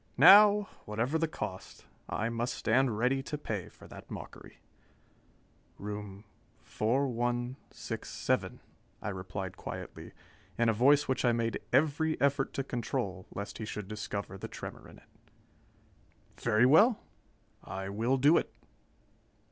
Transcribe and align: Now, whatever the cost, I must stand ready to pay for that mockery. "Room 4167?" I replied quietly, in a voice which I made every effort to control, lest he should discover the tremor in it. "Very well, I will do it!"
Now, 0.17 0.67
whatever 0.85 1.19
the 1.19 1.27
cost, 1.27 1.85
I 2.09 2.27
must 2.29 2.55
stand 2.55 2.97
ready 2.97 3.21
to 3.21 3.37
pay 3.37 3.69
for 3.69 3.87
that 3.89 4.09
mockery. 4.09 4.57
"Room 5.77 6.23
4167?" 6.63 8.61
I 9.03 9.09
replied 9.09 9.57
quietly, 9.57 10.13
in 10.57 10.69
a 10.69 10.73
voice 10.73 11.07
which 11.07 11.23
I 11.23 11.33
made 11.33 11.59
every 11.71 12.19
effort 12.19 12.51
to 12.53 12.63
control, 12.63 13.27
lest 13.35 13.59
he 13.59 13.65
should 13.65 13.87
discover 13.87 14.39
the 14.39 14.47
tremor 14.47 14.89
in 14.89 14.97
it. 14.97 15.09
"Very 16.35 16.65
well, 16.65 16.97
I 17.63 17.87
will 17.89 18.17
do 18.17 18.37
it!" 18.37 18.51